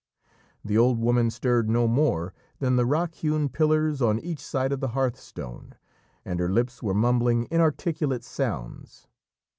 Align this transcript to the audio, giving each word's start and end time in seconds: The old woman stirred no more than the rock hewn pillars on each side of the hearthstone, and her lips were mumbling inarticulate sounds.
The 0.65 0.79
old 0.79 0.97
woman 0.97 1.29
stirred 1.29 1.69
no 1.69 1.87
more 1.87 2.33
than 2.57 2.75
the 2.75 2.87
rock 2.87 3.13
hewn 3.13 3.49
pillars 3.49 4.01
on 4.01 4.17
each 4.17 4.39
side 4.43 4.71
of 4.71 4.79
the 4.79 4.87
hearthstone, 4.97 5.75
and 6.25 6.39
her 6.39 6.49
lips 6.49 6.81
were 6.81 6.95
mumbling 6.95 7.47
inarticulate 7.51 8.23
sounds. 8.23 9.07